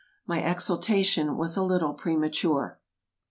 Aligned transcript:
My 0.25 0.39
exultation 0.41 1.37
was 1.37 1.55
a 1.55 1.61
little 1.61 1.93
premature. 1.93 2.79